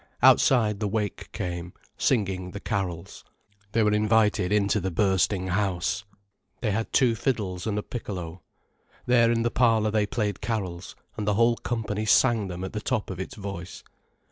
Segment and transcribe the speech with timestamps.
[0.23, 3.23] Outside the wake came, singing the carols.
[3.71, 6.05] They were invited into the bursting house.
[6.61, 8.41] They had two fiddles and a piccolo.
[9.05, 12.81] There in the parlour they played carols, and the whole company sang them at the
[12.81, 13.83] top of its voice.